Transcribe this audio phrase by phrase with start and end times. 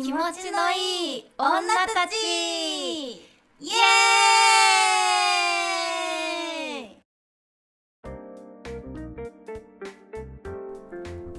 [0.00, 1.60] 気持ちのいい女
[1.92, 2.14] たち。
[3.10, 3.20] イ
[3.64, 6.86] エー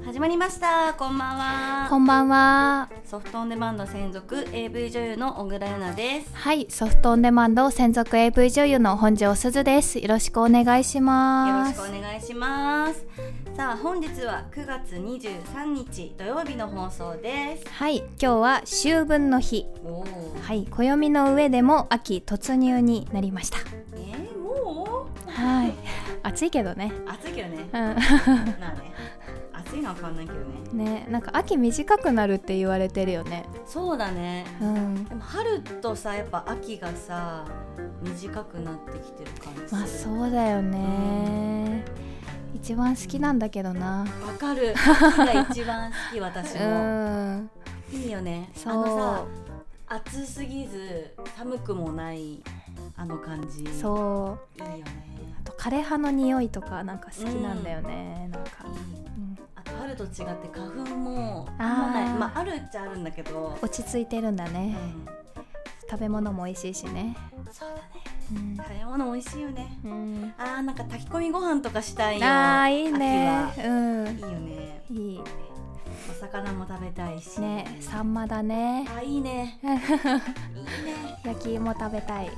[0.02, 0.04] イ。
[0.06, 0.94] 始まりました。
[0.96, 1.88] こんばんは。
[1.90, 2.90] こんばんは。
[3.10, 9.98] ソフトオンデマンド専属 AV 女優の小倉優奈ですはい、ソフトオンデマンド専属 AV 女優の本庄すずです。
[9.98, 11.82] よろしくお願いしよろします。
[11.82, 13.04] くお願いします
[13.58, 19.66] さあ本日は9月23日土曜日の放送ですはい、今日は秋分の日。
[20.44, 23.58] はい、暦の上でも秋突入になりました。
[23.94, 25.32] えー、もう？
[25.32, 25.74] はい、
[26.22, 26.92] 暑いけどね。
[27.08, 28.94] 暑いけどねうまあね
[29.70, 30.46] 暑いのは変わんないけどね。
[30.74, 33.46] ん、ね、なんか秋短くなるって言われてるよね。
[33.68, 34.46] そうだね。
[34.60, 37.46] うん、でも春とさやっぱ秋がさ
[38.02, 41.86] 短くなってきてる感じまあそうだよね。
[42.56, 44.06] 一番好きなんだけどな。
[44.26, 44.74] わかる。
[44.76, 46.80] 秋が一番好き私 うも
[47.38, 47.50] ん、
[47.94, 48.50] いいよね。
[48.56, 48.74] そう。
[48.74, 49.26] あのさ
[49.88, 52.42] 暑すぎず寒くもない
[52.96, 53.68] あの感じ。
[53.80, 54.64] そう。
[54.64, 54.84] いいよね。
[55.40, 58.30] あと枯葉の匂いとかなんか好きなんだよね。
[58.32, 58.50] なんか。
[58.66, 59.09] いいうんあ
[60.00, 62.14] と違って花粉もあまない。
[62.18, 65.06] まああるっちゃあるんだけど、落ち着いてるんだうね、ん、
[65.90, 67.18] 食べ物も美味しいしね、
[67.52, 67.82] そうだね。
[68.34, 68.56] うん。
[68.56, 69.78] 食べ物美味しいよね。
[69.84, 72.26] うん、あーなんか炊き込みご飯とかしたいよ。
[72.26, 73.30] あーいいね。
[73.58, 74.04] 秋うん。
[74.06, 74.84] はいいよね。
[74.90, 75.22] いい。
[76.10, 77.42] お魚も食べたいし。
[77.42, 78.88] ねサンマだね。
[78.98, 79.60] あいいね。
[79.64, 81.20] いいね。
[81.26, 82.32] 焼き芋食べたい、ね。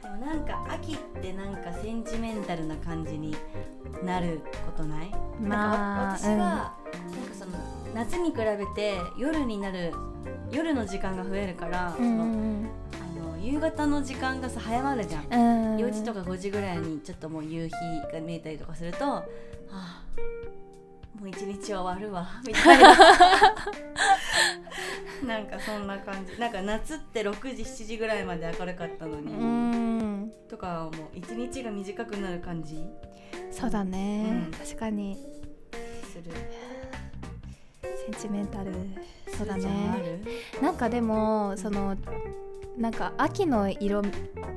[0.00, 3.36] うでもなんか秋ってなんかセンチメンタルな感じに
[4.04, 6.74] なることない、まあなんかわ私は、なんか
[7.38, 7.52] その
[7.94, 9.92] 夏に比べて夜になる
[10.50, 15.24] 夜の時間が増えるから、そのんあの夕方の時間がさ早まるじゃん、
[15.76, 17.72] 4時とか5時ぐらいにちょっともう夕日
[18.12, 19.24] が見えたりとかすると、は
[19.70, 20.02] あ、
[21.18, 22.94] もう一日終わるわみたいな。
[25.26, 26.38] なんかそんな感じ。
[26.38, 30.32] なんか夏って6時7時ぐらいまで明るかったのに、うん。
[30.48, 32.84] とかもう一日が短くなる感じ？
[33.50, 34.50] そうだね、うん。
[34.52, 35.16] 確かに。
[36.12, 36.30] する。
[37.82, 38.72] センチメンタル。
[39.36, 40.20] そうだね。
[40.54, 40.62] る？
[40.62, 41.96] なんかでもその
[42.76, 44.02] なんか秋の色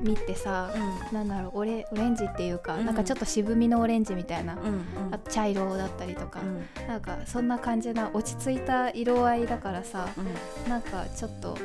[0.03, 0.71] 味ってさ、
[1.11, 2.85] なんだろうオレオレンジっていうか、うん。
[2.85, 4.83] なんかちょっと渋みのオレンジみたいな、うんうん。
[5.11, 6.87] あと茶色だったりとか、うん。
[6.87, 10.69] なんかそんな感じな落ち着いた色合いだからさうん。
[10.69, 11.57] なんかちょっと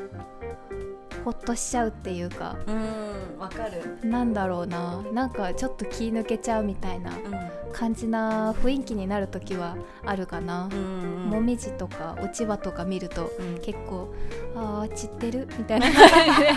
[1.24, 3.98] ほっとしちゃうっていうかうんわかる。
[4.06, 5.02] なんだろうな。
[5.12, 7.72] なんかちょっと気抜けちゃうみたいなうん。
[7.72, 9.76] 感じな雰囲気になる時は
[10.06, 13.58] あるかな、うんもみじとか落ち葉とか見るとうん。
[13.62, 14.14] 結構
[14.54, 15.86] あー散ってるみたいな。
[15.90, 16.02] 感
[16.36, 16.52] じで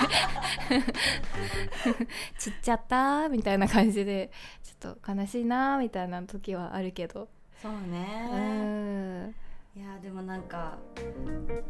[2.38, 4.32] 散っちゃったみたいな感じで
[4.64, 7.30] ちょっと悲しいなみたいな時はあるけど。
[7.62, 9.36] そううねん
[9.78, 10.76] いやでもなんか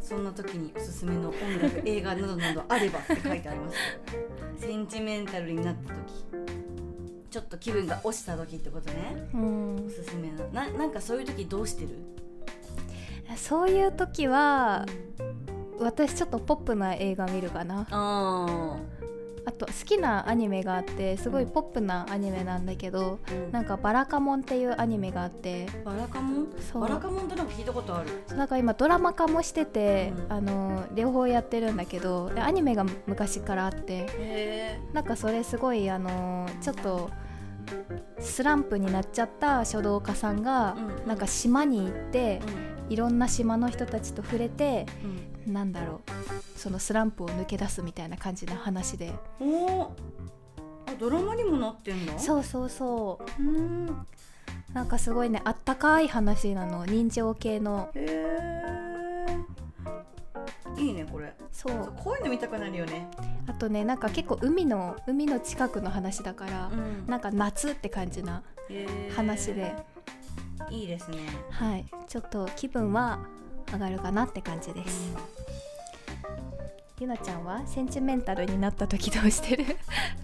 [0.00, 3.74] そんな時におすすめの音楽映画などなどあればって書いてあります。
[3.76, 3.80] よ
[4.56, 6.24] センチメンタルになった時。
[7.30, 9.28] ちょっと気分が落ちた時ってことね。
[9.34, 9.84] うん。
[9.86, 11.90] おすすめなななんかそういう時どうしてる？
[13.36, 14.86] そういう時は
[15.78, 17.86] 私ちょっとポップな映画見るかな
[19.48, 25.66] ああと好きなアニメがあってすごいポップなアニメなんだけどーなんかバラカモンっていうアニメがあって。
[25.84, 26.46] バラカモン？
[26.60, 26.82] そう。
[26.82, 28.36] バラカモンってなんか聞いたことある。
[28.36, 30.32] なんか今ドラマ化もしてて、うん。
[30.34, 34.06] あの両方やってるんだけどでアニメが昔からあって。
[34.18, 37.10] へなんかそれすごいあのちょっと
[38.20, 42.40] スランプになっちゃった書道家さんが、うんなんか島に行ってえ
[42.90, 46.58] いろんな島の人たちと触れてうんなんだろう。
[46.58, 49.12] そのスランプを抜け出すみたいな感じな話で。
[49.40, 49.90] うんおー。
[50.86, 53.42] あドラマにもなってんのそうそうそう。
[53.42, 54.06] うん。
[54.72, 56.86] なんかすごいねあったかい話なの。
[56.86, 57.90] 人情系の。
[57.94, 58.06] へ
[60.76, 61.34] えいいねこれ。
[61.52, 61.92] そう。
[61.96, 63.08] こういうの見たくなるよね。
[63.46, 67.06] あとねなんか結構海の海の近くの話だから、ん。
[67.06, 68.42] なんか夏って感じな
[69.14, 69.74] 話で、
[70.70, 71.18] いいですね。
[71.50, 71.86] はい。
[72.06, 73.18] ちょっと気分は
[73.72, 75.14] 上がるかなって感じです、
[77.00, 79.64] ゆなちゃんはセンチメンタルになった時どうしてる？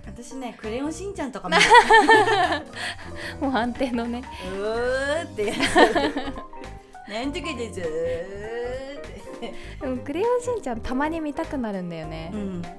[0.06, 1.61] 私ねクレヨンしんちゃんとか見る
[3.41, 4.25] もう安定のね。
[4.53, 5.47] うーって。
[5.55, 9.55] やつなんとかでずーって。
[9.81, 12.31] でもクレヨンしんちゃんたまに見たくなるんだよね。
[12.32, 12.62] うん。
[12.62, 12.71] めっ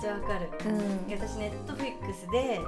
[0.00, 0.48] ちゃわかる。
[0.66, 1.12] うん。
[1.12, 2.60] 私ネットフリックスで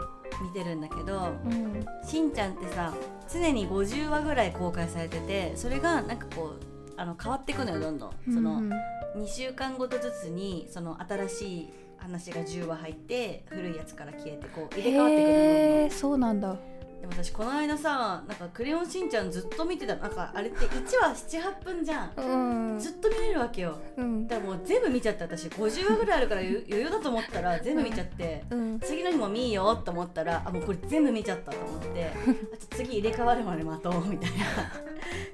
[0.42, 1.84] 見てるんだけどうん。
[2.04, 2.92] しんちゃんってさ
[3.32, 6.60] 常に50話ぐらい公開されててそれがなんかこう
[6.96, 8.10] あの変わっていくのよどんどん。
[8.32, 8.70] その、うん
[9.16, 15.28] 2週間ごとずつにその新しい話が10話入って古いやつから消えてこう入れ替わってくるの。
[15.28, 16.56] どんどんへえそうなんだ。
[17.02, 19.96] でも私この間さなんか「クレヨンしんちゃん」ずっと見てた。
[19.96, 22.12] なんかあれって1話78分じゃん。
[22.16, 22.78] うん。
[22.78, 23.76] ずっと見れるわけよ。
[23.96, 24.28] うん。
[24.28, 28.44] だからもう全部見ちゃって私50話ぐらいあるから余余裕だと思ったら全部見ちゃって。
[28.50, 28.78] うん。
[28.78, 32.12] 次の日も見いよと思ったらあもうこれ全部見ちゃったと思って。
[32.54, 34.30] あと次入れ替わるまで待とうみたい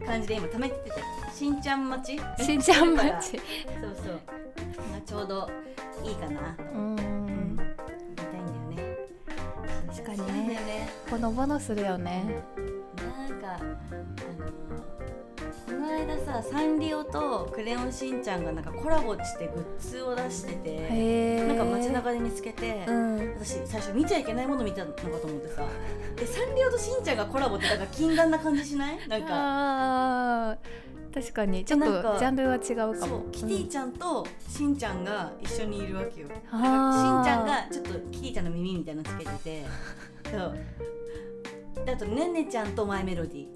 [0.01, 0.93] な感じで今貯めてて。
[1.35, 2.43] しんちゃん待ち。
[2.43, 3.97] しんちゃん待ちそう。
[4.07, 4.39] そう
[4.93, 5.51] がちょうど
[6.03, 6.55] いいかな。
[6.55, 7.03] とう思って、
[9.89, 10.19] 確かに。
[10.27, 10.89] ねね。
[11.11, 12.43] ほのぼのするよね。
[13.29, 13.75] なんかあの
[15.67, 23.35] この間さサンリオとクレヨンしんちゃんがなんかコラボしてグッズを出しててなんか街中で見つけて、うん。
[23.39, 25.63] 私最初見ちゃいけないもの見たのかと思ってさ
[26.21, 29.09] えサンリオとしんちゃんがコラボってなんか禁断な感じしない？
[29.09, 30.59] なんか
[31.13, 31.65] 確かに。
[31.65, 31.87] ちょっと
[32.19, 33.25] ジャンルは違うかも。
[33.33, 36.29] キティちゃんとしんちゃんが一緒にいるわけよ。
[36.51, 36.61] あー。
[36.61, 39.65] なんかしんちゃんがちょっとキティちゃんの耳みたいなのつけてて。
[40.31, 41.85] そう。
[41.85, 43.49] であとねねちゃんとマイメロディー。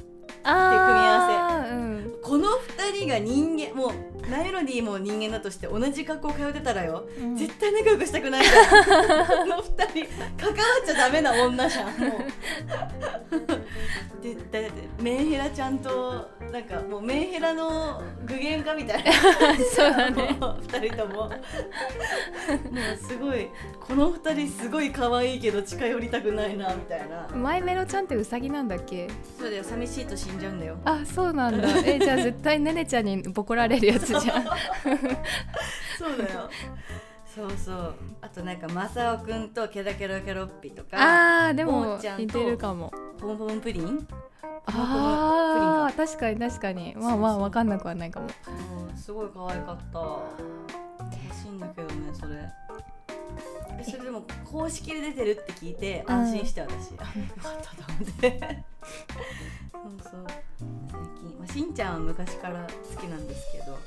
[0.44, 1.76] あー。
[1.76, 2.14] うん。
[2.22, 3.92] この2人が人間もう
[4.30, 7.36] マイメロディーも人間だとして同じ学校通ってたらよ、うん。
[7.36, 8.84] 絶対仲良くしたくないじゃん。
[9.26, 10.06] この2人
[10.38, 12.22] 関わっちゃダメな女じゃんもう。
[14.22, 19.12] でだってメンヘラちゃんとなんかもうメンヘラの具現化みたいな。
[19.74, 20.36] そうだね。
[20.40, 21.14] もう2人とも。
[21.24, 23.48] もうすごい
[23.80, 27.28] この2人すごい可愛いけど近寄りたくないなみたいな。
[27.34, 29.08] マイメロちゃんってウサギなんだっけ？
[29.38, 30.76] そうだよ寂しいと死んじゃうんだよ。
[30.84, 31.68] あそうなんだ。
[31.86, 34.22] えじゃあ絶対ねねちゃんにボコられるやつじゃん。
[34.24, 36.50] そうだよ
[37.34, 37.94] そうそう。
[38.20, 42.92] あとなんかマサオくんとケラケロケロッピとかあーでも似てるかも。
[43.18, 44.06] ポンポンプリン？
[44.66, 46.94] あー確かに確かに。
[46.96, 48.26] まあまあ分かんなくはないかも。
[48.88, 49.98] うんすごい可愛かった。
[49.98, 52.34] 欲しいんだけどねそれ。
[52.34, 52.48] え
[53.84, 56.14] それでも公式で出てるって聞いてうん。
[56.14, 58.64] 安心して私、あよかったと思って。
[59.72, 60.24] そうそう。
[60.28, 63.78] 最近、まあ、しんちゃんは昔から好きなんですけど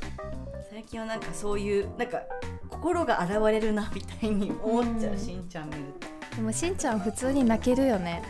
[0.72, 2.22] 最近はなんかそういうなんか
[2.70, 5.20] 心が現れるなみたいに思っちゃう、うん。
[5.20, 5.82] しんちゃん見る
[6.30, 6.36] と。
[6.36, 8.22] でもしんちゃん普通に泣けるよね。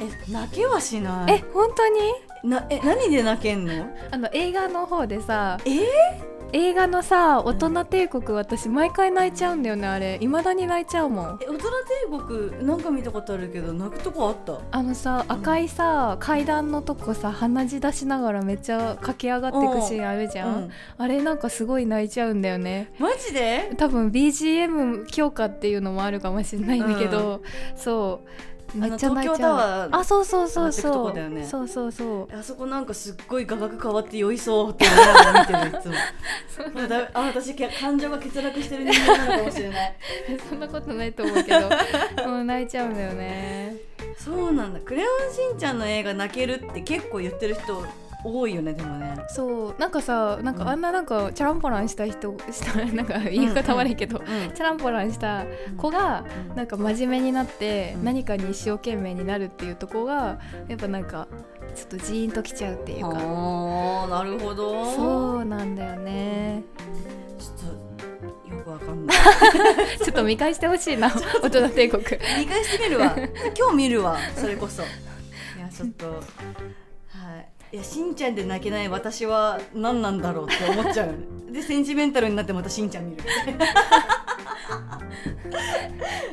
[0.00, 1.34] え泣けはしない。
[1.34, 2.50] え本当に？
[2.50, 3.86] なえ何で泣けんの？
[4.10, 5.68] あの映画の方でさえ？
[5.68, 5.82] ー
[6.54, 10.18] 映画のさ大人帝国私毎回泣いちゃうんだよねあれ。
[10.20, 11.38] 未だに泣いちゃうもん。
[11.40, 11.68] え大人
[12.28, 14.60] 帝国なんか見たことあるけど泣くとこあった？
[14.70, 20.70] あのさ赤いさ階段のとこさ鼻血出しながらめっちゃ駆け上がっていくシーンあるじゃん、うん。
[20.98, 22.92] あれなんかすごい泣いちゃうんだよね。
[22.98, 23.72] マジで？
[23.78, 27.40] 多分 BGM 強化っていうのもあるかもしれないんだけど、
[27.76, 31.44] そうめっちゃ泣いち東京タワーあそうそうそうそう、こだよね。
[31.44, 32.34] そうそうそう。
[32.34, 35.94] あそこなんかすっごい画角変わって酔いそうって思いながら見てるいつも。
[37.14, 39.96] あ私け感情が欠落してる人間なのかもしれない。
[40.48, 41.68] そんなことないと思うけど。
[42.28, 43.76] もう泣いちゃうんだよね。
[44.18, 47.84] そうなんだ「クレヨンしんちゃん」の映画泣けるって結構言ってる人
[48.24, 49.14] 多いよねでもね。
[49.28, 50.64] そうなんかさなんうん。
[50.64, 55.44] かあんななんかチャランポランした人 したなんか言い方悪いけど、うんチャランポランした
[55.76, 56.56] 子がうん。
[56.56, 58.04] なんか真面目になってうん。
[58.04, 60.38] 何かに一生懸命になるっていうとこが
[60.68, 61.26] やっぱなんか
[61.74, 63.08] ちょっとジーンときちゃうっていうか。
[63.16, 64.84] あーなるほど。
[64.94, 65.02] そ
[65.38, 66.62] うなんだよね。
[67.38, 69.16] ちょっとよくわかんない。
[70.04, 71.10] ちょっと見返してほしいな
[71.42, 72.02] 大人帝国。
[72.38, 73.14] 見返してみるわ。
[73.58, 74.82] 今日見るわそれこそ。
[74.82, 74.84] い
[75.60, 76.12] やちょっとは
[77.72, 81.52] いいやしんちゃんで泣けない私は何なんだろうって思っちゃうよね。
[81.52, 83.22] で センチメンタルになってまたしんちゃん見る。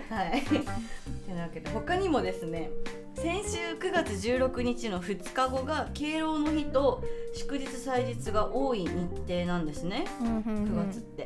[0.09, 0.41] はい。
[0.41, 2.71] てなわけで他にもですね
[3.15, 7.03] 先週9月16日の2日後が敬老の日と
[7.33, 8.89] 祝日祭日が多い日
[9.27, 10.05] 程なんですね。
[10.21, 11.25] 9月って、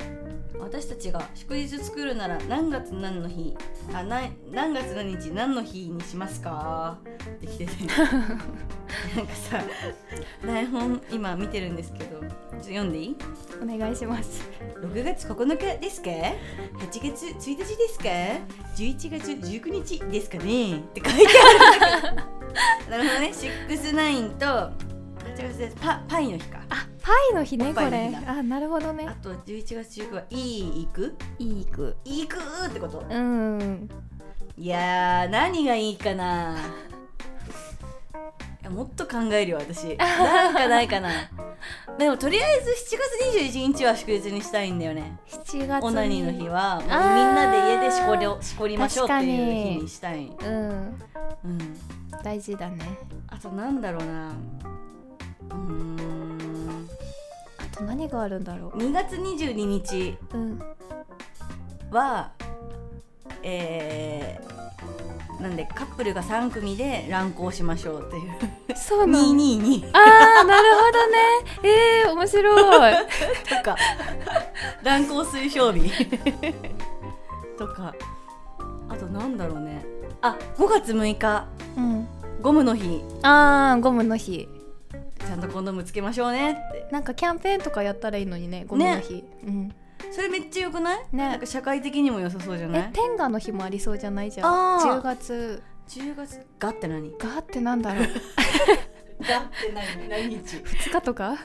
[0.59, 3.55] 私たちが祝日作るなら何月何の日
[3.93, 6.97] あな何月何日何の日にしますか？
[7.35, 7.71] って来てて。
[9.15, 9.63] なんかさ
[10.45, 13.17] 台本今見てるんですけどちょっと読んでいい？
[13.61, 14.47] お願いします。
[14.81, 16.33] 6月9日ですか？8
[17.13, 18.09] 月1日ですか
[18.75, 20.77] ？11月19日ですかね？
[20.77, 21.33] って書いて
[22.03, 22.15] ある
[22.89, 23.31] なるほどね。
[23.67, 24.92] 69と
[25.33, 26.59] 8月ですパパイの日か。
[26.69, 28.15] あパイの日ねこれ。
[28.27, 29.07] あなるほどね。
[29.09, 31.15] あと11月19はいい行く？
[31.39, 31.97] いいく。
[32.05, 32.37] 行く
[32.67, 33.03] ってこと？
[33.09, 33.89] うん。
[34.55, 36.55] いやー何がいいかな？
[38.61, 39.97] いやもっと考えるよ私。
[39.97, 41.09] なんかないかな？
[41.97, 45.17] でもとりあえず7月21日は祝日にしたいんだよね。
[45.27, 46.75] 7月オナニーの日は。
[46.75, 50.99] もうみんなで家でしこりょしこりましょうっていう日にしたい、うん。
[51.43, 51.59] うん、
[52.23, 52.85] 大事だね。
[53.29, 54.31] あとなんだろうな
[55.49, 56.87] うーん。
[57.57, 60.17] あと何があるんだろ2月22日。
[60.33, 60.59] ううん。
[61.91, 62.31] は
[63.43, 64.53] えー
[65.43, 68.19] なんでカップルが3組で乱行しましょうってい
[68.73, 68.77] う。
[68.77, 69.27] そうなの。
[69.35, 72.03] 222ああなるほどね。
[72.05, 72.93] えー、面白い。
[73.49, 73.75] とか。
[74.83, 75.91] 乱行推奨日
[77.57, 77.93] とか。
[78.87, 79.85] あとなんだろうね。
[80.21, 81.45] あ5月6日。
[81.75, 82.07] うん。
[82.41, 83.03] ゴムの日。
[83.23, 84.47] あーゴムの日
[85.25, 86.87] ちゃんとコンドームつけましょうねって。
[86.91, 89.73] なんかキャンペーンとかやったらいいのにねゴムの日、うん。
[90.11, 90.97] それめっちゃよくない？
[91.11, 91.29] ね。
[91.29, 92.81] なんか社会的にも良さそうじゃない？
[92.81, 94.31] え天下の日もありそうじゃない？
[94.31, 94.99] じゃんあー。
[94.99, 95.63] 10月。
[95.87, 96.45] 10月？
[96.59, 97.11] がって何？
[97.11, 98.07] がーってなんだろう。
[99.23, 100.09] がって何？
[100.09, 101.35] 何日？2日とか？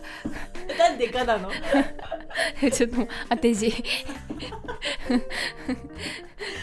[0.78, 1.50] なんでがなの？
[2.73, 2.97] ちょっと
[3.30, 3.70] 当て字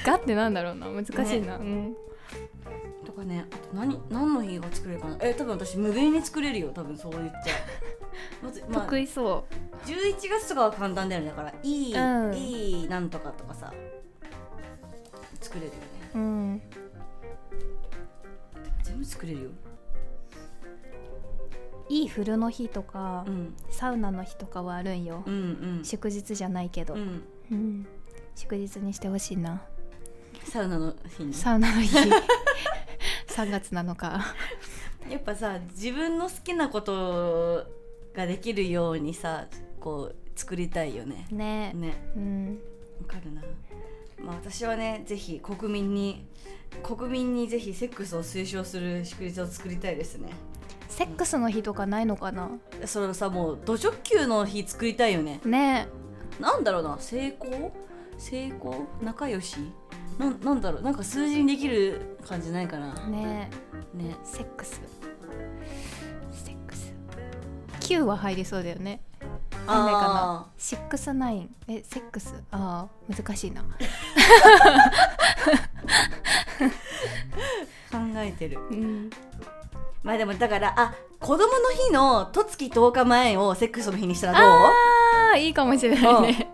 [0.05, 0.88] がってなんだろうな。
[0.88, 1.95] 難しいな、うん
[3.05, 5.17] とかねあと何何の日が作れるかな？
[5.22, 6.72] え多分私無限に作れるよ。
[6.74, 7.57] 多分そう言っちゃう。
[8.45, 9.45] まず、まあ、得意そ
[9.86, 11.27] 11月とかは簡単だよね。
[11.27, 12.34] だからいい、うん。
[12.34, 13.74] いいなんとかとかさ
[15.41, 15.79] 作れるよね。
[16.15, 16.62] ううん。
[18.84, 19.50] 全部作れるよ。
[21.88, 23.55] いい風呂の日とか、うん。
[23.69, 25.38] サウナの日とかはあるんよ、うんう
[25.81, 25.86] ん。
[25.86, 27.24] 祝日じゃないけど、うん。
[27.51, 27.88] うん。
[28.36, 29.62] 祝日にしてほしいな。
[30.43, 31.95] サウナの日にサウナの日
[33.36, 34.22] 3月7日
[35.12, 37.65] やっぱさ自分の好きなこと
[38.15, 39.48] ができるようにさ
[39.82, 41.27] こう作りたいよね。
[41.32, 41.74] ね。
[41.74, 41.94] ね。
[42.15, 42.60] うん。
[43.01, 43.42] わかるな。
[44.24, 46.25] まあ私はねぜひ国民に
[46.82, 50.30] 国民にぜひセックスを推奨する祝日を作りたいですね。
[50.88, 52.51] セックスの日とかないのかな？
[52.86, 55.42] それをさもう土直球の日作りたいよね。
[55.44, 55.89] ね。
[56.39, 57.74] なんだろうな成功？
[58.18, 58.88] 成功？
[59.01, 59.58] 仲良し？
[60.17, 62.93] なんなんだろうなんか数字にできる感じないかな。
[63.07, 63.50] ね。
[63.93, 64.15] ね。
[64.24, 64.79] セックス。
[66.31, 66.93] セックス。
[67.81, 69.01] 9は入りそうだよね。
[69.67, 70.45] なんでかな。
[70.57, 71.55] シックスナイン。
[71.67, 72.34] えセックス？
[72.51, 73.62] ああ難しいな。
[77.91, 78.60] 考えてる。
[78.72, 79.10] うん。
[80.03, 84.69] まあでもだからあ子供の日の十月10日前をセックスの日にしたらどう？
[85.38, 86.48] いいかもしれないね。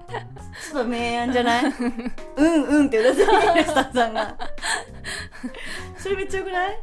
[0.69, 1.63] ちょっと明暗じゃない？
[2.37, 4.35] うんうんってうなずいてるスタッフさんが
[5.97, 6.79] それめっちゃよくない？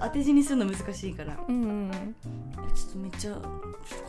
[0.00, 1.36] 当て字にするの難しいから。
[1.48, 1.90] うんうん。
[2.74, 3.48] ちょっとめっちゃちょっと考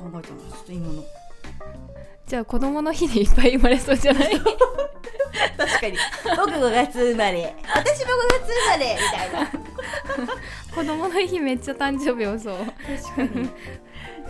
[0.08, 1.04] えたなちょっと今の。
[2.28, 4.32] じゃあ子供の日にいっぱい生まれそうじゃない？
[5.58, 5.98] 確かに。
[6.36, 7.56] 僕5月生まれ。
[7.74, 8.98] 私も5月生まれ。
[9.00, 9.48] みたいな。
[10.76, 12.58] 子供の日めっちゃ誕生日多そう。
[13.16, 13.50] 確かに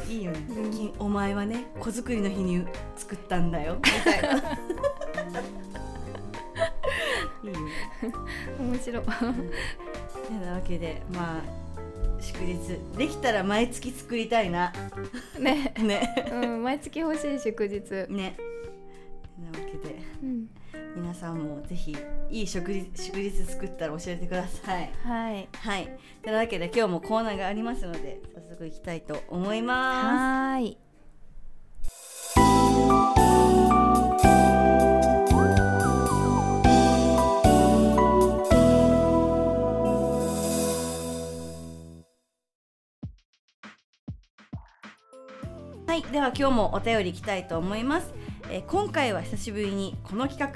[0.08, 0.40] いいよね、
[0.72, 3.76] きお前はね子作りの日に作ったんだよ。
[3.76, 4.38] みたいな。
[7.44, 7.48] い。
[7.50, 7.54] いよ。
[7.54, 7.72] ね
[8.60, 9.12] 面白いて
[10.46, 11.68] なわけでまあ
[12.22, 12.58] 祝日
[12.98, 14.74] できたら毎月作りたいな。
[15.40, 15.74] ね。
[15.80, 16.30] ね。
[16.32, 17.82] うん毎月欲しい祝日。
[18.10, 18.36] ね。
[18.36, 18.42] て
[19.42, 20.48] なわけでうん。
[20.96, 21.96] 皆さんもぜひ
[22.30, 24.92] いい祝日祝日作ったら教えてください。
[25.04, 25.48] はい。
[25.54, 25.98] はい。
[26.22, 30.78] てなわけで今日もコーナーがありますので早速いきたいと思いまはーい。
[31.84, 32.40] す
[45.88, 48.14] はいでは今日もお便りいきたいと思います、
[48.50, 50.48] えー今回は久しぶりにこの企画。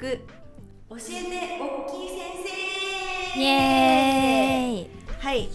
[0.94, 2.20] 教えておっきい先
[3.34, 3.40] 生。
[3.40, 4.90] イエーイ。
[5.20, 5.48] はい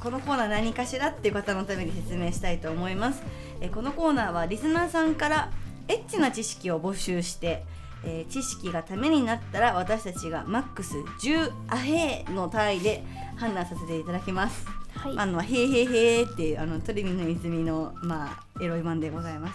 [0.00, 3.22] このコーナー何かしらっていう方のために説明したいと思います、
[3.60, 5.50] えーこのコーナーはリスナーさんから
[5.88, 7.64] エッチな知識を募集して、
[8.04, 13.04] えー知識がためになったら私たちがマックス10アヘーの単位で
[13.36, 19.54] 判断させていただきますはいあの、へーへーへーっていう、あの、トリミの泉の、まあ、エロい版でございます。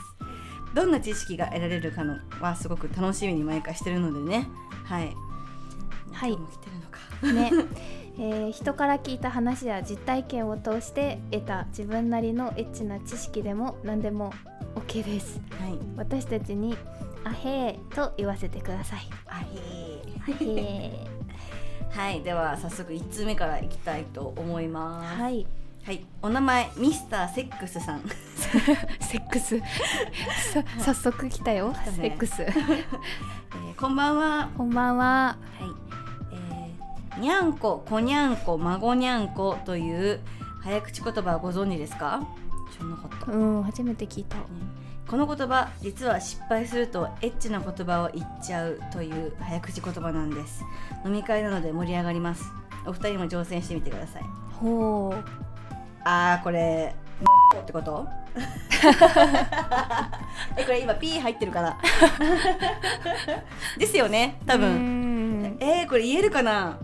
[0.74, 4.48] どんな知識が得られるかのは、すごく楽しみに毎回してるのでね。
[4.86, 5.14] はい。
[6.12, 7.56] はいも来てるのか。
[7.58, 7.66] ね
[8.17, 14.31] えー人から聞いた話や実体験を通して得た自分なりのエッチな知識でも何でも
[14.75, 15.39] OK です。
[15.60, 15.77] はい。
[15.98, 16.77] 私たちに
[17.24, 19.00] 「あへー」と言わせてください。
[19.27, 19.43] あへ
[20.22, 21.15] あへー。
[21.95, 25.22] はい、では、早速1通目からいきたいと思いーます。
[25.22, 25.48] はい。
[25.86, 28.01] はい、お名前、ミスターセックスさん。
[29.00, 29.60] セックス。
[29.60, 31.98] さ早速来たよ、たね。
[31.98, 32.41] セックス。
[32.43, 34.50] えーこんばんは。
[34.57, 35.05] こんばんは。
[35.05, 36.04] はい、えー、
[37.19, 40.19] にゃんこ、こにゃんこ、孫にゃんこという
[40.63, 42.22] 早口言葉をご存知ですか？
[42.74, 43.31] 知らなかった。
[43.31, 44.38] うん初めて聞いた。
[45.07, 50.63] この言葉実は失敗するとエッチな言葉を言っちゃうという早口言葉なんです。
[51.05, 52.43] 飲み会なので盛り上がります。
[52.88, 54.24] お二人も挑戦してみてください。
[54.60, 55.24] ほう。
[56.03, 56.95] あーこれ
[57.62, 58.07] ってこと？
[60.57, 61.77] えこれ今 P 入ってるかな？
[63.77, 65.57] ですよね多う分ん。
[65.60, 66.77] えー、これ言えるかな？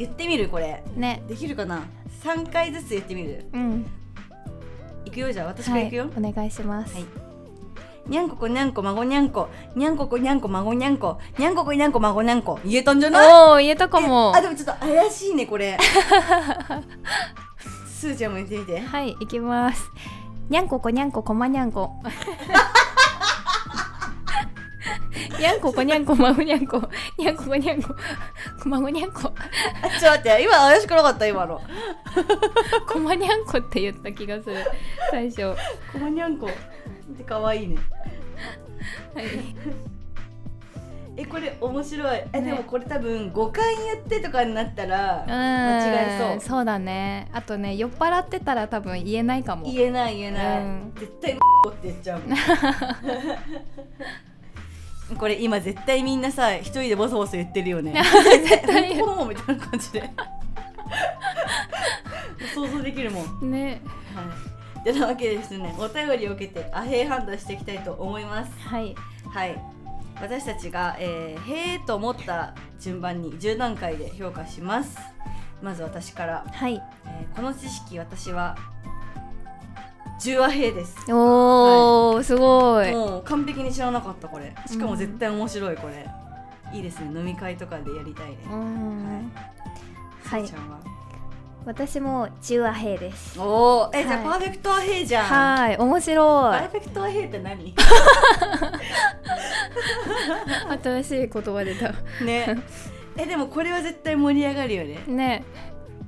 [0.00, 0.82] 言ってみるこれ。
[0.96, 1.22] ね。
[1.28, 1.82] できるかな
[2.24, 3.44] ？3回ずつ言ってみる。
[3.52, 3.86] うん。
[5.04, 5.48] いくよじゃあ。
[5.48, 7.04] 私からいくよ、はい、お願いします、はい。
[8.06, 9.50] にゃんここにゃんこ孫にゃんこ。
[9.76, 11.18] にゃんここにゃんこ孫にゃんこ。
[11.38, 12.58] にゃんここにゃんこ孫にゃんこ。
[12.64, 13.26] 言えたんじゃない？
[13.50, 14.32] おお言えたかも。
[14.34, 15.76] えあでもちょっと怪しいねこれ。
[17.86, 18.80] すーちゃんも言ってみて。
[18.80, 19.82] はい行きます。
[20.48, 21.90] にゃんここにゃんここまにゃんこ
[25.38, 26.82] にゃんここにゃんこまごにゃんこ
[27.18, 27.94] にゃんここにゃんこ
[28.62, 29.32] こまごにゃんこ
[29.82, 31.60] あちょっと待って今怪しくなかった今の。
[32.86, 34.56] こまにゃんこって言った気がする。
[35.10, 35.42] 最初。
[35.42, 35.56] は
[35.92, 37.76] こまにゃんこって可愛いね。
[37.76, 37.78] い。
[41.16, 42.22] えこれ面白い。
[42.32, 42.50] え、ね。
[42.50, 45.30] でもこれ多分5回言ってとかになったらうん。
[45.30, 46.40] 間違えそう。
[46.56, 47.28] そうだね。
[47.32, 49.64] あとね酔っ払ってたら多分言えないかも。
[49.64, 50.92] 言えない言えない、うん。
[50.94, 51.32] 絶対
[51.68, 52.36] って言っちゃうもん
[55.16, 57.94] これ今絶対みんなさ一人でボソボソ言ってるよね。
[58.42, 60.10] 絶対このみたいな感じで
[62.54, 63.24] 想像できるもん。
[63.24, 63.46] はい。
[63.46, 63.82] ね
[64.84, 68.52] てなわけでですねお便りを受けてアヘイ判断していきたいと思います。
[68.68, 68.94] はい。
[69.32, 69.60] はい。
[70.20, 74.98] 私たちが、えー、へーと思った順番に10段階で評価します。
[75.62, 76.74] まず私から、はい。
[77.06, 78.56] えーこの知識私は
[80.20, 80.96] 10はへーです。
[81.10, 82.92] おー、すごい。
[82.92, 84.54] もう完璧に知らなかったこれ。
[84.66, 86.06] しかも絶対面白いこれ、
[86.74, 87.06] いいですね。
[87.18, 89.32] 飲み会とかでやりたいね、うん。
[90.24, 90.42] はい。
[90.42, 90.90] は
[91.64, 93.40] 私も中和平です。
[93.40, 94.24] おおえ、じゃあはい。
[94.24, 95.24] パーフェクトアヘイじゃん。
[95.24, 97.68] はい面パ白ーフェクトアヘイって何？
[97.68, 97.74] い
[100.82, 101.94] 新しい言葉出た。
[102.24, 102.62] ね。
[103.16, 105.00] えでもこれは絶対盛り上がるよね。
[105.06, 105.44] ね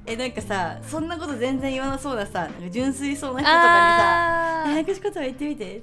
[0.07, 4.73] えなんかさそんなこと全然言わなそうなさなんか純粋そうな人とかにさ「あー。
[4.73, 5.83] 早口言葉言ってみて」えー、何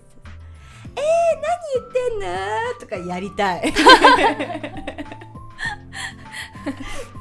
[1.76, 2.28] 言ってんの?」
[2.80, 3.74] とかやりたい。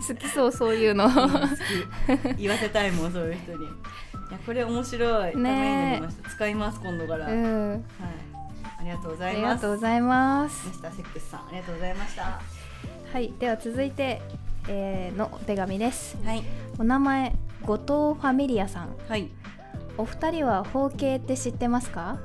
[0.09, 1.05] 好きそうそういうの。
[1.11, 1.11] 好
[2.37, 2.37] き。
[2.39, 3.65] 言わせたいもんそういう人に。
[3.67, 3.69] い
[4.33, 5.57] やこれ面白い、ために
[5.91, 6.31] なりました。
[6.31, 7.35] 使います今度から、はい。
[7.35, 7.85] うん
[8.81, 9.55] ありがとうござありいます。
[9.57, 10.67] がとうございます。
[10.69, 12.41] ミスターセックスさんありがとうございました。
[13.13, 14.21] はいでは続いて、
[14.69, 16.17] えーのお手紙です。
[16.25, 16.43] はい。
[16.79, 18.95] お名前後藤ファミリアさん。
[19.09, 19.29] はい。
[19.97, 22.19] お二人は包茎って知ってますか？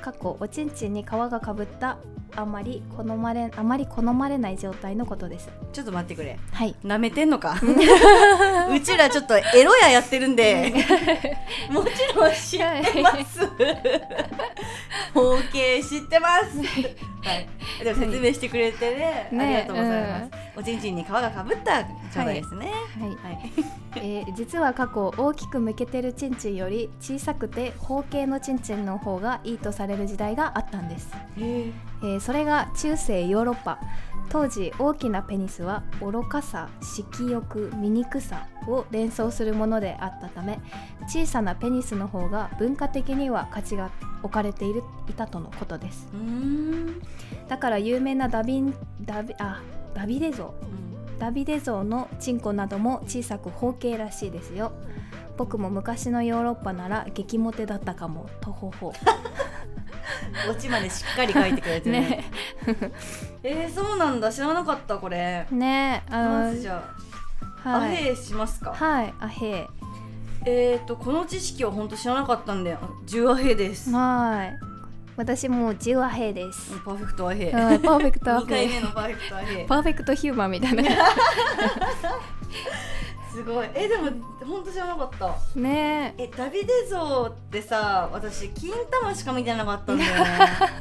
[0.00, 1.98] 過去おちんちんに皮がかぶった
[2.36, 5.48] あまり好まれあまり好まれない状態のことです。
[5.72, 6.38] ちょっと待ってくれ。
[6.52, 6.76] はい。
[6.84, 7.56] なめてんのか？
[8.72, 10.72] うちらちょっとエロややってるんで。
[11.70, 13.40] もちろん知ってます。
[15.14, 16.58] 包茎知ってます
[17.26, 17.48] はい。
[17.82, 21.88] でも説明してくれてね、ねありがとうございます、おちんちんに皮がかぶった状
[22.24, 22.72] 態ですね。
[23.00, 23.08] はい。
[23.08, 23.52] はい、
[23.96, 33.78] えー実は過去大きく向けてるチンチンより小さくて包茎のチンチンの方がいいとされる時代があったんです、えーそれが中世ヨーロッパ
[34.28, 40.58] 当時大きなペニスは愚かさ色欲醜さを連想するものであったため
[41.06, 43.90] 小さなペニスの方が文化的には価値が
[44.22, 46.08] 置かれているいたとのことです。
[47.48, 49.62] だから有名なダビンダビあ
[49.94, 50.54] ダビデ像。
[51.18, 54.72] ダビデ像のチンコなども小さく包茎らしいですよ。
[55.36, 58.28] 僕も昔のヨーロッパなら激モテだったかも。
[58.40, 58.92] とほほ
[60.50, 62.00] オチまでしっかり書いてくれてね。
[62.00, 62.24] ね。
[63.42, 64.32] えー、そうなんだ。
[64.32, 65.46] 知らなかったこれ。
[65.50, 66.82] ねあのじゃ
[67.64, 67.96] あ、アはい。
[67.96, 68.72] ヘイしますか？
[68.72, 69.66] はいあへ
[70.44, 73.90] えーとこの知識は本当知らなかったんで10アヘイです。
[73.90, 74.56] はい。
[75.16, 76.70] 私も10アヘです。
[76.84, 77.52] パーフェクトアヘイ。
[77.52, 79.66] はいパーフェクトア2回ヘ目のパーフェクトアヘイ。
[79.68, 80.82] パーフェクトヒューマンみたいな
[83.36, 83.68] すごい。
[83.74, 84.04] えでも
[84.46, 85.60] 本当知らなかった。
[85.60, 86.26] ねえ。
[86.34, 90.30] ダビデ像ってさ私金玉しか見てなかったんだよね。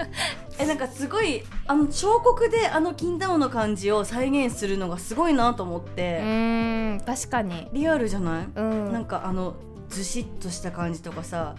[0.57, 7.67] えなんかすごいあの彫刻であの金玉の感じを再現するのがすごいなと思っうて、ーん確かに。
[7.73, 8.93] リアルじゃない、うん。
[8.93, 9.55] なんかあの
[9.89, 11.55] ずしっとした感じとかさ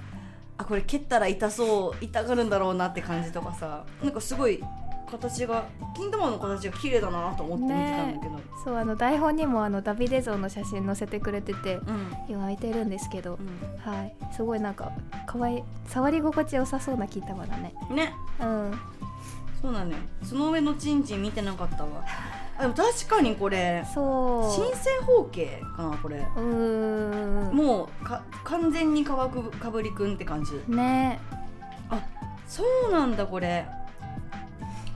[0.57, 3.85] あこれ蹴ったら痛そう痛がるんだろうなって感じとかさ。
[4.03, 4.65] なんかすごい
[5.07, 12.17] 形が金玉の形が綺麗だなと思って見てたんだけど、そうあの台本にもあのダビデ像の写真載せてくれててうん。
[12.29, 13.39] 今見てるんですけどう
[13.89, 14.15] はい。
[14.33, 14.93] すごいなんか
[15.27, 17.75] かわいい触り心地良さそうな金玉だね。
[17.91, 18.13] ん、ね。
[18.41, 18.79] うん。
[19.63, 22.05] そうなのよその上のチンチン見てなかったわ。
[22.59, 24.51] あでも確かにこれそう。
[24.51, 26.17] 新鮮包茎かなこれ。
[26.17, 27.55] うーん。
[27.55, 30.61] もうか完全にかわくかぶりくんって感じ。
[30.69, 31.21] ね。
[32.49, 33.67] そうなんだこれ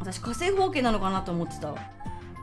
[0.00, 1.74] 私火星包茎なのかなと思ってた。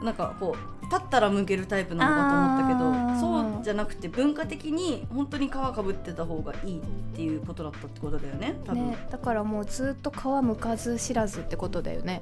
[0.04, 6.82] なんかこう立ったら剥けるタイプなのかと思ったけどそうじゃなくて文化的に本当に皮かぶってた方がいいっ
[7.16, 12.22] ていうことだったってことだよね多分、ねだからもうずっと皮むかず知らずってことだよね。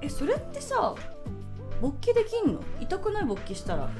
[0.00, 0.06] うん。
[0.06, 0.94] えそれってさ
[1.82, 2.60] 勃起できんの？
[2.80, 3.90] 痛くない勃起したら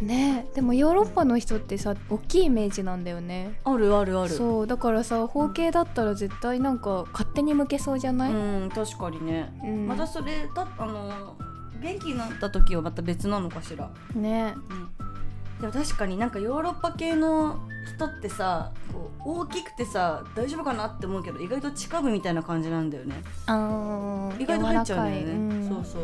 [0.00, 0.46] ね。
[0.54, 3.58] でもヨーロッパの人ってさ大きいイメージなんだよね。
[3.64, 4.30] あるあるある。
[4.30, 9.86] そうだからさ包茎だったら絶対なんか勝手に向けそうじゃない、うん確かにね、うん。
[9.86, 11.36] またそれだあの
[11.80, 14.54] 元気になった時はまた別なのかしら、ね。
[14.70, 17.58] うん、でも確かになんかヨーロッパ系の
[17.96, 23.22] 人ってさこう大きくてさ大丈夫かなって思うけど意外と近部みたいな感じなんだよね。
[23.46, 25.68] あー意外と入っちゃうんだよね、うん。
[25.68, 26.02] そうそう。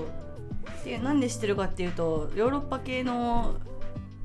[0.84, 3.54] でなんで知ってるかっていうとヨーロッパ系の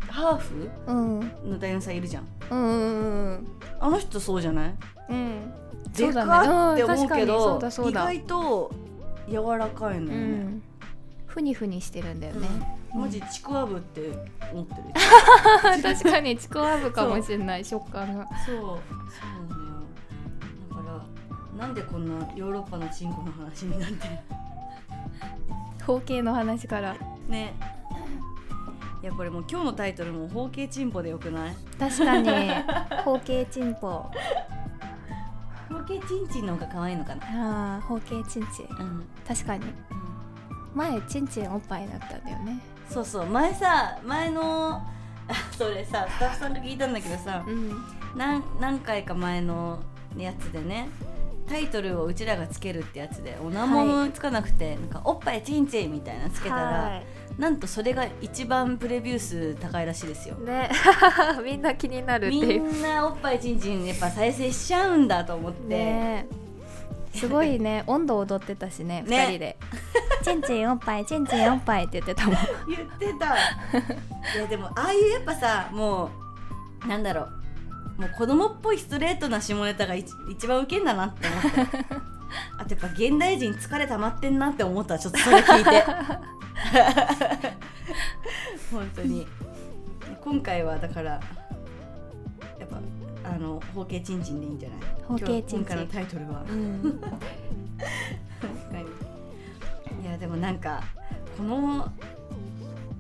[0.10, 0.70] ハーフ？
[0.88, 1.20] うん。
[1.52, 2.28] の男優さんいるじゃん。
[2.52, 3.48] うんうん
[3.80, 4.76] あの人そうじゃない？
[5.10, 5.54] うん。
[5.94, 8.72] でかって思うけど、そう意だ外と
[9.30, 10.62] 柔らかいのうよね、ん。
[11.26, 12.48] ふにふにしてるんだよね、
[12.94, 13.02] うん。
[13.02, 14.02] マジちくわぶって
[14.52, 14.82] 思ってる。
[15.82, 18.26] 確かにちくわぶかもしれない 食感が。
[18.46, 18.68] そうそう
[19.50, 19.82] なのよ。
[20.70, 21.04] だか
[21.58, 24.18] らなんでこんなヨーロッパのチンコの話になってる
[25.86, 26.96] 包茎の話から。
[27.30, 27.54] ね
[29.06, 31.56] いやこれもう今日のタイトルも包茎チンポでよくない？
[31.78, 32.28] 確かに。
[33.04, 34.04] 包茎チンポ。
[35.70, 37.78] 包茎チンチンの方が可愛いのかな？
[37.78, 38.64] あー包茎チンチ。
[38.64, 39.66] ンうん、確かに。
[40.74, 42.60] 前チンチンおっぱいだったんだよね。
[42.90, 43.28] そうそう。
[43.28, 44.86] 前さ前のあ
[45.56, 47.86] それさスタッフさんが聞いたんだけどさうん。
[48.16, 49.84] 何何回か前の
[50.18, 50.90] やつでね
[51.48, 57.06] タイトルをうちらがつけるってやつでお名前もつかなくて、なんかおっぱいチンチンみたいなつけたら、はい
[57.38, 60.36] なんとそれが一番プレビュー数高いらしいですよ。
[60.36, 60.70] ね。
[61.44, 62.74] みんな気になるってみいう。
[62.74, 66.28] んなおっぱいチンチンやっぱ再生しちゃうんだと思って、ね。
[67.14, 67.84] すごいね。
[67.88, 69.26] 温度踊ってたしねね。
[69.26, 69.58] 二人で
[70.24, 72.36] 「チンチンおっぱいチンチンおっぱい」って言ってたもん。
[72.68, 73.36] 言ってた。
[74.38, 76.10] いやでもああいうやっぱさも
[76.86, 78.02] うなんだろう。
[78.02, 82.02] もう子供っぽいストレートな下ネタが一一番ウケんだなって思った
[82.58, 85.84] あとやっぱ現代人疲れ溜まってんなって思ったちょっとそれ聞いて。
[88.72, 89.28] 本当に。
[90.24, 91.20] 今回はだからや
[92.66, 92.78] っぱ
[93.30, 94.80] あの包茎チンチンでいいんじゃない？
[95.08, 95.60] 包茎チンチン。
[95.60, 96.44] 今今回のタイトルは。
[96.50, 97.02] うん。
[98.42, 98.86] 確かに。
[100.04, 100.82] いやでもなんか
[101.38, 101.78] この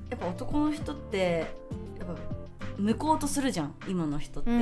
[0.10, 1.46] やっぱ男の人って
[2.00, 2.14] やっぱ
[2.78, 4.60] 向こうとするじゃん今の人って、結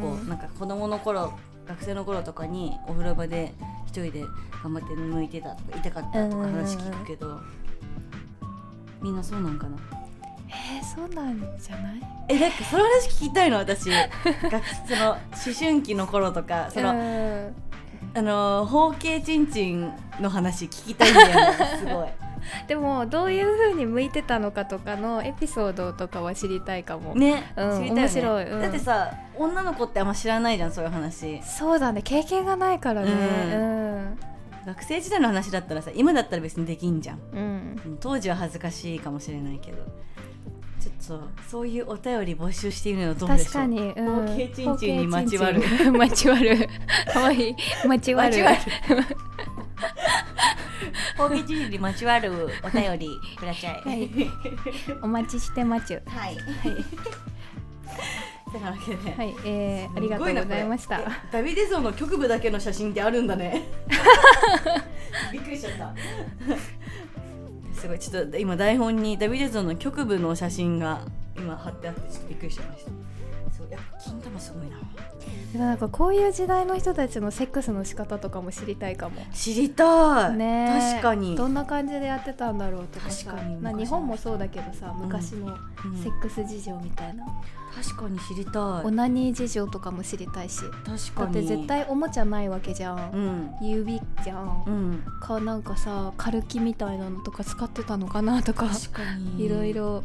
[0.00, 1.32] 構なんか子供の頃
[1.66, 3.65] 学生の頃とかにお風呂場で一
[4.02, 4.24] 人で
[4.62, 7.40] 頑張って向いてたとか痛かったとか話聞くけど、
[9.00, 9.76] みんなそうなんかな？
[10.48, 12.00] えー、そうなんじゃない？
[12.28, 13.90] えなんかその話聞きたいの私。
[13.90, 15.18] 学その思
[15.58, 17.54] 春期の頃とかその、うん。
[18.14, 22.08] あの包茎チンチンの話聞きたいんだよねすごい
[22.68, 28.00] でもどういう風に向いてたのかとかのエピソードとかは知りたいかも、ね、うん知りたいよね。
[28.02, 28.44] 面白い。
[28.44, 28.62] うん。
[28.62, 31.42] だってさ女の子ってあんま知らないじゃんそういう話。
[31.42, 33.10] そうだね経験がないからね。
[33.10, 34.18] うん。
[34.66, 37.20] 学生時代の話だったらさ今だったら別にできんじゃん。
[37.32, 39.78] うん、うん当時は恥ずかしいかもしれないけど。
[40.78, 43.44] ちょっとそういうお便り募集しているのはどうでしょう。
[43.44, 45.62] 確かに、うん、包に まちわる。
[45.92, 46.68] まちわる。
[47.12, 47.50] かわい。
[47.50, 47.56] い
[47.86, 48.36] まちわる
[51.16, 54.10] まちわる包茎チンチンにまちわるお便りくださいはい。
[55.02, 55.94] お待ちしてまち。
[55.94, 56.36] ゅはい。
[58.52, 61.00] というわけで、はい、えー、ありがとうございました。
[61.32, 63.62] ダビデ像の局部だけの写真ってあるんだね。
[65.32, 65.94] びっくりしちゃった。
[67.80, 67.98] すごい。
[67.98, 71.00] ちょっと今台本にダビデ像の局部の写真が
[71.36, 72.90] 今貼ってあってちょっとびっくりしちゃいました
[73.70, 74.76] やっぱ金玉すごいな。
[75.52, 79.20] でもなんかこういう時代の人たちのセックスの仕方とかも知りたいかも。
[79.32, 80.92] 知りたい、ねえ。
[80.92, 81.36] 確かに。
[81.36, 83.32] どんな感じでやってたんだろうとかさ。
[83.32, 83.56] 確かに。
[83.56, 86.02] まあ日本もそうだけどさん昔のうん。
[86.02, 87.24] セックス事情みたいな、
[87.74, 88.52] 確かに知りたい。
[88.84, 90.60] オナニー事情とかも知りたいし。
[90.84, 91.30] 確だかに。
[91.30, 93.66] って絶対おもちゃないわけじゃん、うん。
[93.66, 95.04] 指じゃん、うん。
[95.20, 98.66] かなんかさカルキみたいなのとか使ってたのかなとか。
[98.66, 99.42] 確かに。
[99.44, 100.02] いろいろ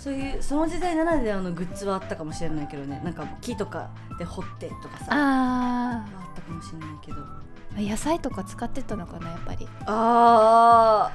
[0.00, 3.02] そういうその時代ならではのグッズはあったかもしれないけどね。
[3.04, 5.04] なんか木とかで掘ってとかさ。
[5.10, 7.18] ああったかもしれないけど。
[7.76, 9.68] ー野菜とか使ってたのかなやっぱり。
[9.84, 11.12] あ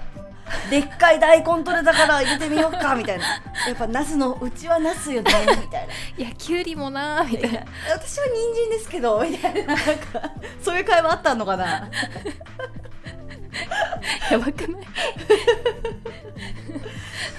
[0.70, 0.70] ー。
[0.70, 3.26] でっかい大根取れたから入れてみようかみたいな。
[3.68, 5.32] やっぱナスのうちはナスよね
[5.64, 5.94] みたいな。
[6.24, 7.62] いやきゅうりもなーみたいな。
[7.92, 9.74] 私は人参ですけどみたいな。
[9.74, 9.84] なんか
[10.62, 11.90] そういう会話あったのかな。
[14.30, 14.82] やばくない？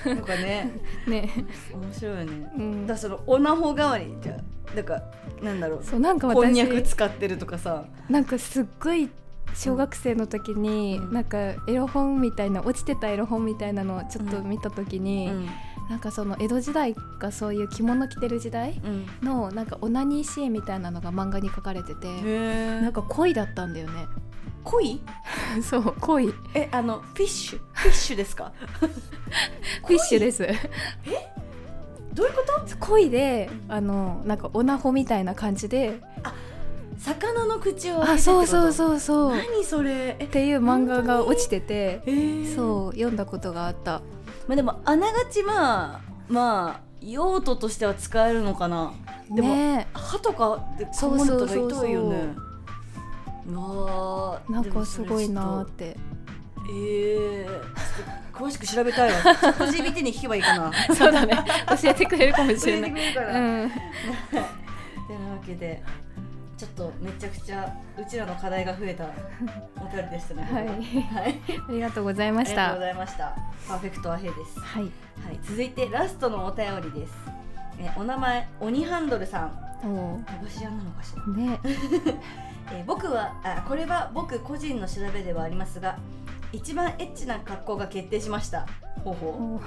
[0.04, 0.70] なんかね
[1.06, 1.28] ね。
[1.72, 2.52] 面白いよね。
[2.56, 2.86] うん。
[2.86, 4.36] だそのオナホ代わりにじゃ
[4.72, 5.02] あなんか
[5.42, 5.84] なんだろう。
[5.84, 7.84] そうなんかこんにゃく私使ってるとかさ。
[8.08, 9.08] なんかすっごい
[9.54, 11.12] 小学生の時に、うん。
[11.12, 15.48] なんかエロ本みたいな落ちてたエロ本みたいなのをちょっと見た時に、うん。
[15.88, 19.06] なんかその江戸時代がそういう着物着てる時代うん。
[19.22, 24.06] のなんかオナニーシーンみたいなのが漫画に書かれてて、へなんか恋だったんだよね
[24.66, 25.00] 恋？
[25.62, 26.26] そう恋。
[26.28, 27.60] フえあのフィッシュ？
[27.72, 28.52] フィッシュですか？
[29.92, 30.46] ィッシュです。
[32.12, 32.76] どういうこと？
[32.78, 36.00] 恋であのなんかオナホみたいな感じで。
[36.98, 39.34] 魚の口をあそうそううそうそう。
[39.34, 40.16] っ何それ？
[40.18, 42.00] えていう漫画が落ちてて。
[42.06, 42.56] えー。
[42.56, 44.00] そう読んだことがあった。
[44.48, 48.92] まあでもあながちまあまあ用途としては使えるのかな。
[49.30, 51.76] でもね歯とかで噛むのとか痛いよね。
[51.82, 52.36] うわーなんでも
[53.46, 55.96] それかすごいなーって。
[56.68, 59.22] えー、ちょっと詳しく調べたいわ。
[59.22, 60.72] チャット GPT に聞けばいいかな。
[60.94, 61.36] そうだね。
[61.80, 62.90] 教えてくれるかもし教えてれない。
[62.90, 63.76] くれるかうら、んて
[65.14, 65.82] なわけで
[66.56, 69.04] ちょっとめちゃくちゃうちらの課題が増えた
[69.76, 70.42] お便りでしたね。
[70.42, 70.66] はい。
[70.66, 72.72] はい、ありがとうございました。
[72.72, 73.36] ありがとうございました。
[73.68, 74.60] パーフェクトアヘイです。
[74.60, 74.82] はい。
[74.82, 74.90] はい、
[75.44, 77.12] 続いてラストのお便りです。
[77.78, 79.66] えお名前鬼ハンドルさん。
[79.84, 81.22] お駄菓子屋なのかしら。
[81.22, 81.60] ーね
[82.72, 85.98] え僕はあこれは僕個人の調べではありますが、
[86.52, 88.66] 一番エッチな格好が決定しました。
[89.04, 89.30] ほうほう。
[89.30, 89.62] おー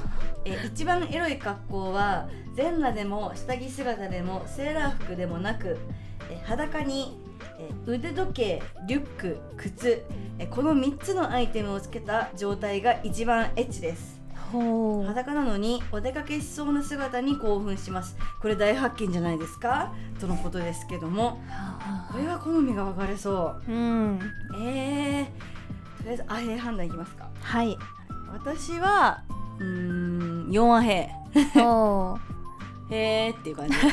[0.45, 5.77] え一番エロい格好は全裸でも下着姿でもセーラー服でもなく、
[6.29, 7.17] え裸に。
[7.57, 10.03] え腕時計、リュック、靴
[10.39, 14.18] えこの3つのアイテムをつけた状態が一番エッチです
[15.05, 18.17] 裸なのにお出かけしそうな姿に興奮します。
[18.41, 19.93] これ大発見じゃないですか？
[20.19, 21.41] とのことですけども。
[22.11, 23.71] これは好みが分かれそう。
[23.71, 24.19] うん。
[24.59, 25.25] えー、
[25.97, 27.29] とりあえずアヘ判断いきますか。
[27.41, 27.77] はい。
[28.33, 29.21] 私は
[29.59, 31.09] うーん4アヘ
[32.91, 33.75] へーっていう感じ。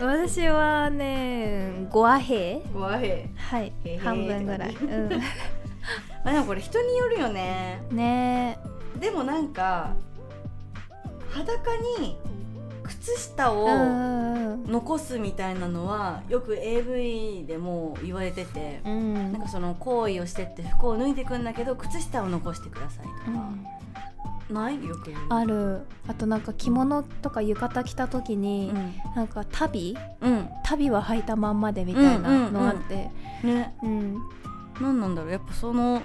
[0.00, 3.72] 私はね5アヘ5アヘはい。
[4.02, 5.10] 半分ぐらい、う
[6.24, 7.82] まあでもこれ人によるよね。
[7.92, 8.58] ん、ね。
[8.98, 9.94] でもなんか
[11.30, 12.16] 裸に
[12.82, 19.32] 靴下えをうん残すみたいなのはよく AV でも言われててうん。
[19.32, 23.48] なんかその行為をしてって服を脱いでくんだけど靴下を残してくださいとか、
[24.48, 24.54] うん。
[24.54, 24.86] ない？
[24.86, 25.80] よくある。
[26.06, 28.72] あとなんか着物とか浴衣着た時に、
[29.16, 30.30] なんか足袋？
[30.30, 33.10] うん、足袋は履いたまんまでみたいなのあって。
[33.42, 33.74] うん、ね。
[33.82, 34.16] うん
[34.80, 36.02] 何なんだろうやっぱその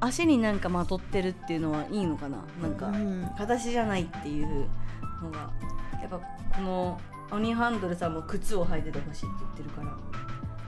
[0.00, 3.22] 足になんかまとってるっていうのはいいのかななんかうん。
[3.36, 4.66] 裸足じゃないっていう
[5.22, 5.50] のが。
[6.00, 9.96] やっぱこの鬼ハンドルさんも靴を履いててほしいって言ってるから。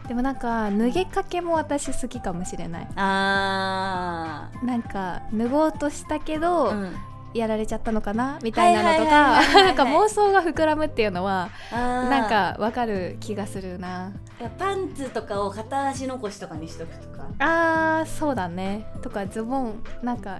[0.08, 2.88] でもなんか脱げかけも私好きかもしれない。
[2.94, 6.96] あなんか脱ごうとしたけど、ー、うん、
[7.34, 14.12] やられちゃったのかなみたいなのとはいかなんか妄想が膨らむっていうのはなんかわかる気がするな。
[14.58, 17.26] パンツとかを片足残しとかにしとくとか。
[17.38, 18.86] あーそうだね。
[19.02, 20.38] とかズボンなんか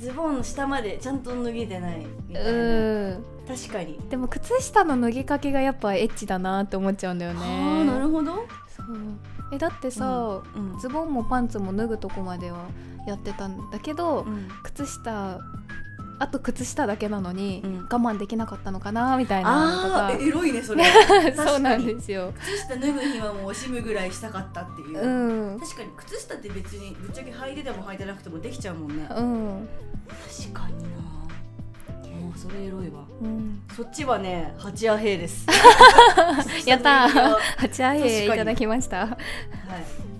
[0.00, 2.50] ズボン下までちゃんと脱げてないみたいな。
[2.50, 3.24] うん。
[3.48, 3.98] 確かに。
[4.08, 7.40] でも靴下の脱ぎかけがやっぱエッチだなって思っちゃうんだよね。
[7.40, 8.34] はあなるほど。
[8.34, 8.96] そう。
[9.52, 10.78] えだってさ、うん。
[10.78, 12.66] ズボンもパンツも脱ぐとこまでは
[13.06, 14.48] やってたんだけど、うん。
[14.62, 15.40] 靴下
[16.20, 17.78] あと靴下だけなのに、うん。
[17.82, 20.12] 我慢できなかったのかなみたいなのとか。
[20.20, 20.84] エロいねそれ。
[21.36, 22.32] そうなんですよ。
[22.40, 25.60] 靴下脱ぐ日はもう惜しむぐらいしたかったっていう、うん。
[25.60, 29.08] 確かに靴下って別にぶっちゃけ履いてても履いてなくてもできちゃうもんね。
[29.16, 29.68] うん、
[30.08, 30.88] 確かにな。
[32.20, 33.04] もうそれエロいわ。
[33.20, 35.46] うん、そっちはね八アヘイです。
[36.66, 37.08] やった
[37.56, 38.98] 八アヘいただきました。
[38.98, 40.17] はい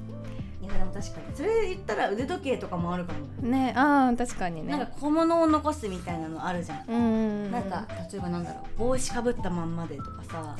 [0.78, 1.36] でも確かに。
[1.36, 4.70] それ言ったら腕時計とかもあるかも、ねあー確かにね。
[4.76, 8.78] なんか小物を残すみたいなのあるじゃん、うんなんか例えばなんだろう。
[8.78, 10.56] 帽子かぶったまんまでとかさ。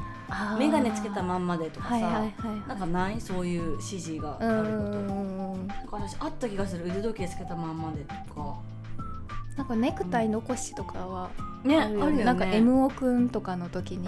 [0.58, 3.18] 眼鏡つけたまんまでとかさ、はいはいはいなんかない？
[3.20, 5.66] そういう指示があうること、ん。
[5.66, 6.84] なんか私あった気がする。
[6.86, 8.54] 腕時計つけたまんまでとか
[9.58, 11.30] なんかネクタイ残しとかは
[11.64, 12.22] ねあるよね。
[12.24, 14.06] なんか M オくんとかの時に、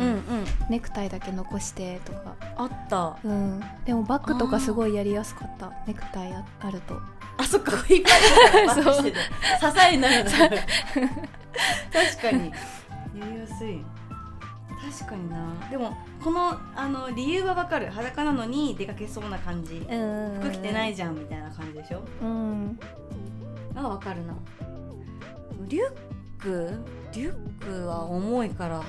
[0.71, 2.37] ネクタイだけ残してとか。
[2.57, 3.19] あった。
[3.25, 3.61] うん。
[3.85, 5.73] でもバッグとかすごいやりやすかった。
[5.89, 6.95] ネクタイああると。
[7.37, 7.73] あそっか。
[7.73, 12.51] 引っ張りながらバックしてて支えになるんだ 確かに。
[13.19, 13.85] やりやすい。
[15.01, 15.53] 確かにな。
[15.69, 17.91] でもこのあの理由はわかる。
[17.91, 19.85] 裸なのに出かけそうな感じ。
[19.91, 22.03] うん服着てないじゃんみたいな感じでしょ？
[22.23, 22.79] うん。
[23.75, 24.35] あわかるな
[25.69, 25.91] リュッ
[26.41, 26.73] ク？
[27.13, 28.83] リュックは重いから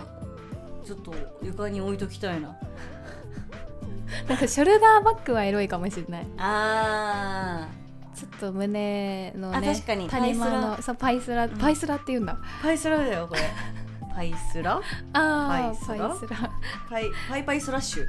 [0.86, 2.56] ちょっと床に置いときたいな。
[4.28, 6.28] なんかショルダーバッグはエロいかもしれない。
[6.38, 7.68] あ
[8.14, 10.10] ちょっと胸のねあ確かに。
[10.10, 11.50] 谷間パイスのそうパイスラ、ん。
[11.58, 12.36] パイスラって言うんだ。
[12.36, 13.42] ーパイスラだよこれ。
[14.14, 14.82] パイスラ？
[15.14, 16.10] あーパイスラ？
[16.10, 16.52] パイスラ。
[16.90, 18.06] パイパイパイスラッシュ。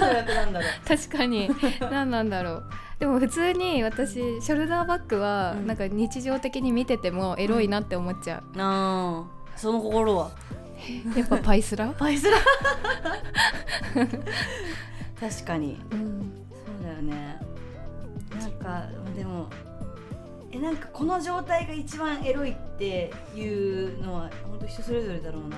[0.00, 0.70] なんなんだろう。
[0.86, 1.50] 確かに。
[1.80, 2.64] 何なんだろう
[3.00, 5.66] でも普通に私ショルダーバッグはうん。
[5.66, 9.58] なんか日常的に見ててもエロいなって思っちゃう、あー。
[9.58, 10.30] その心は？
[11.16, 11.88] やっぱパイスラ？
[11.98, 12.36] パイスラ？
[15.18, 15.80] 確かに。
[15.90, 16.30] うん。
[16.50, 17.38] そうだよね。
[18.38, 18.86] なんか
[19.16, 19.48] でも
[20.52, 25.56] えなんかこの状態が一番エロいっていうのは本当人それぞれだろうな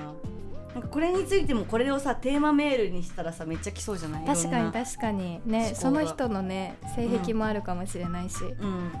[0.73, 4.25] なんかこれについてもこれをさテーマメールにしたらさめっちゃ来そうじゃない？
[4.25, 5.39] 確かに確かに。
[5.45, 8.91] ねその人のね性癖もあるかもしれないし、うん、うん、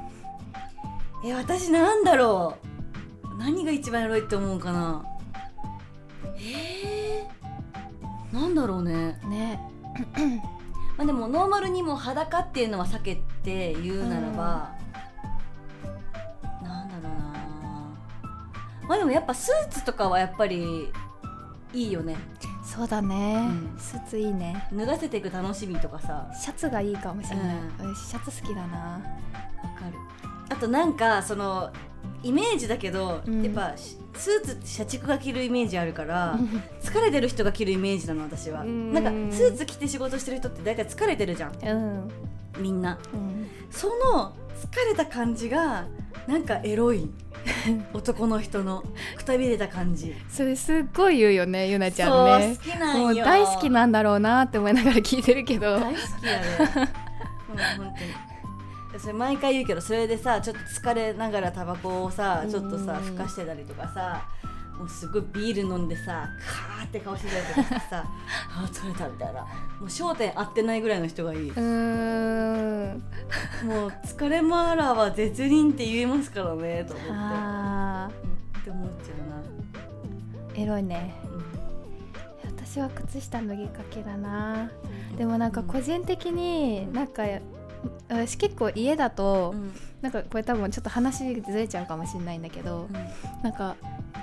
[1.25, 2.57] え私なんだろ
[3.33, 3.37] う？
[3.39, 5.03] 何が一番エロいって思うかな？
[6.37, 9.19] えー、なんだろうね。
[9.27, 9.59] ね。
[10.97, 14.75] まあでもノーマルにも裸っていうのは避けて言うならば、
[16.61, 18.87] うん、なんだろうな。
[18.87, 20.91] まあでもやっぱスーツとかはやっぱり
[21.73, 22.15] いいよね。
[22.63, 24.67] そうだね、うん、スーツいいね。
[24.71, 26.29] 脱がせていく楽しみとかさ。
[26.33, 28.77] シャツがいいかもしれない、うん、シャツ好きだな。
[28.77, 29.01] わ
[29.79, 29.97] かる。
[30.49, 31.71] あとなんかその
[32.21, 33.73] イメージだけど、うん、やっぱ
[34.15, 36.37] スーツって社畜が着るイメージあるから
[36.81, 38.63] 疲れてる人が着るイメージなの私は。
[38.63, 41.53] なんかスーツ着て仕事してる人って大体疲れてるじゃん、
[42.57, 44.35] うん、みんな、うん、その
[44.71, 45.87] 疲れた感じが
[46.27, 47.09] なんかエロい。
[47.93, 48.85] 男の人の。
[49.17, 50.15] くたびれた感じ。
[50.29, 52.55] それすっごい言うよねゆなちゃんね。
[52.55, 55.79] 好きなんもう大好きなんだろうなって思いながら聞いてるけど。
[55.79, 56.91] 大好きやね
[57.49, 58.32] もう本当に
[58.99, 64.27] それ毎回言うけどそれでさちょっと疲れながらタバコをさちょっとさふかしてたりとかさ
[64.77, 68.03] もうすごいビール飲んでさカーって顔してたりとかさ
[68.49, 69.41] あ疲れたみたいな。
[69.41, 69.47] も
[69.81, 71.49] う焦点合ってないぐらいの人がいい。
[71.49, 73.03] うん。
[73.65, 77.11] もう疲れマーラーは絶倫って言えますからねと思って。
[77.13, 78.09] あ、
[78.55, 79.13] うん、って思っちゃ
[80.55, 80.61] うな。
[80.61, 81.15] エロいね、
[82.43, 84.71] うん、私は靴下脱ぎかけだな。
[85.17, 87.23] でもなんか個人的になんか
[88.09, 92.93] 私結構家だと、うん、なんかこれ多分ちょっと話ずれちゃうかもしれないんだけど、うん、
[93.43, 93.75] なんか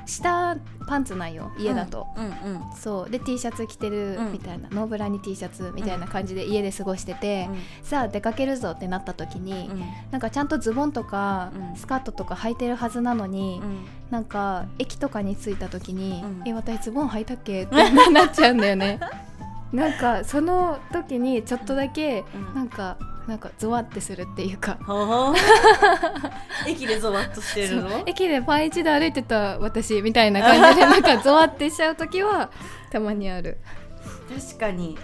[0.07, 2.25] 下パンツないよ家だと、うん。
[2.25, 3.11] うんうん、そう。
[3.11, 7.49] で T シャツ着てるみたいな、ノーブラに T シャツみたいな感じで家で過ごしてて、
[7.83, 9.71] さあ出かけるぞってなった時に、
[10.11, 13.63] なんかちゃんとズボンとかスカートとか履いてるはずなのに、
[14.11, 17.63] なんか駅とかに着いた時に「え私ズボン履いたっけ?
[17.65, 18.99] 」ってなっちゃうんだよね。
[19.73, 22.97] なんかその時にちょっとだけなんか
[23.31, 24.77] なんかゾワってするっていうか。
[26.67, 28.03] 駅でゾワッとしてるの？
[28.05, 32.51] 駅でパンイチで歩いてた私みたいな感じで なんかゾワってしちゃう時は
[32.91, 33.59] たまにある。
[34.37, 34.99] 確かに。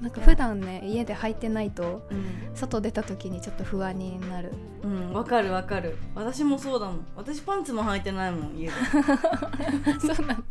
[0.00, 4.54] なんか普段ね家で履いてないと、うん、外出た時にちょっと不安になる。
[4.82, 5.98] うんわかるわかる。
[6.14, 7.06] 私もそうだもん。
[7.14, 8.72] 私パンツも履いてないもん家で。
[10.00, 10.42] そうなの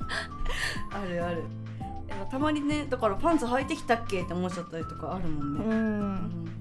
[0.91, 1.41] あるある。
[2.29, 5.65] たまにねだからパンツ履いてきたっけって思っちゃったりとかあるもんね。
[5.65, 6.55] うん、うん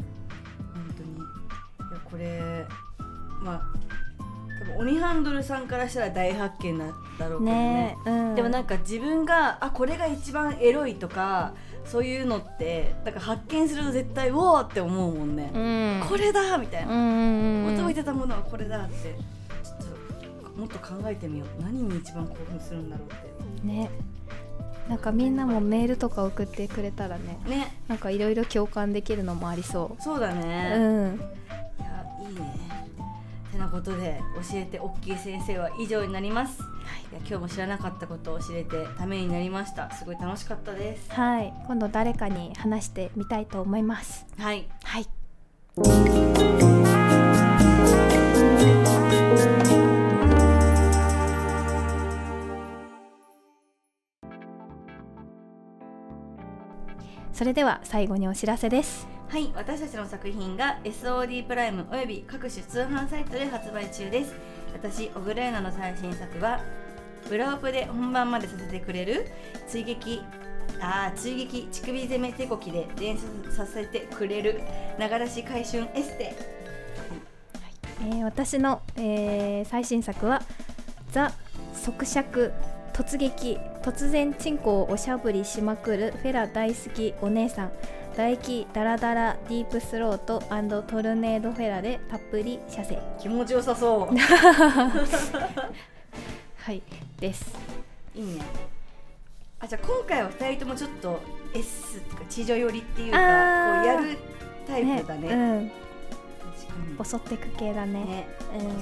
[2.14, 2.64] これ
[3.42, 3.62] まあ
[4.60, 6.84] 多分鬼ハンドルさんからしたら大発見だ
[7.18, 19.14] だろうけどね、ねうん、でもなんか自分があこれが一番エロいとかそういうのってなんか発見すると絶対うおーって思うもんね、うん、これだみたいな、求めてたものはこれだって。
[19.62, 21.62] ちょっともっと考えてみよう。
[21.62, 23.66] 何に一番興奮するんだろうって。
[23.66, 23.90] ね。
[24.88, 27.76] なんかみんなもメールとか送ってくれたらねね。
[27.86, 30.02] なんかいろいろ共感できるのもありそう。
[30.02, 30.72] そうだね。
[30.74, 31.20] うん
[32.34, 32.74] いいね。
[33.54, 36.70] てなことで教えておっきい先生は以上になります、はい、
[37.12, 39.90] いや今日も知らなかったことを知れてためになりました。
[39.92, 41.10] すごい楽しかったです。
[41.12, 41.54] はい。
[41.66, 44.26] 今度誰かに話してみたいと思います。
[44.36, 44.68] はい。
[44.82, 45.06] はい。
[57.32, 64.32] それでは最後にお知らせですはい私たちの作品が SOD プライムおよび各種通販サイトで発売中です。
[64.72, 66.60] 私オグレーナの最新作は
[67.28, 69.26] 裏オプで本番までさせてくれる
[69.66, 70.22] 追撃
[70.80, 74.60] あ追撃乳首攻め手こきで連想させてくれる
[75.00, 76.34] ながらし回春エステ、はい。
[78.02, 80.42] えー、私の、えー、最新作は
[81.10, 81.32] ザ
[81.72, 82.52] 即尺
[82.92, 87.72] 突撃突然チンコをおしゃぶりしまくるフェラ大好きお姉さん。
[88.14, 90.38] 唾液ダラダラディープスロート
[90.82, 92.96] トルネードフェラでたっぷり射精。
[93.18, 94.14] 気持ちよさそう。
[96.56, 96.80] はい
[97.18, 97.52] です。
[98.14, 98.42] いいね。
[99.58, 101.20] あじゃあ今回は2人ともちょっと
[101.54, 103.24] S っていうか地上寄りっていうかこ
[103.82, 104.16] うやる
[104.64, 105.72] タイプだね、ね、
[106.98, 107.04] うん。
[107.04, 107.94] 襲ってく系だね。
[107.94, 108.78] ね、うん、襲ってく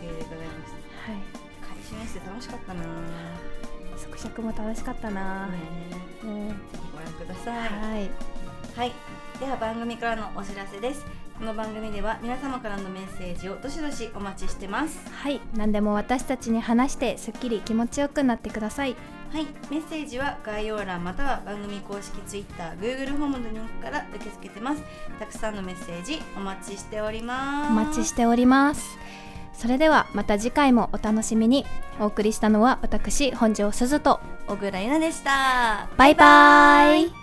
[0.00, 1.20] 系でございましたはい。
[1.60, 2.82] 回収して楽しかったな。
[3.98, 5.58] 即尺も楽しかったな、ね。
[6.24, 6.52] うん、ご
[7.04, 7.68] 覧ください。
[7.68, 8.39] はい
[8.80, 8.92] はい。
[9.38, 11.04] では番組からのお知らせです。
[11.38, 14.98] この番組では皆様からのメッセージをどしどしお待ちしてます。
[15.12, 15.38] はい。
[15.54, 18.96] 何でも私たちに話してすっきり気持ちよくなってください。
[19.34, 19.44] はい。
[19.70, 24.82] メッセージは概要欄または番組公式 TwitterGoogle ホームのリンクから受け付けてます。
[25.18, 27.70] たくさんのメッセージお待ちしております。
[27.72, 28.96] お待ちしております。
[29.52, 31.66] それではまた次回もお楽しみに。
[32.00, 34.20] お送りしたのは私本庄すずと。
[34.46, 35.86] 小倉優奈でした。
[35.98, 37.19] バイバイ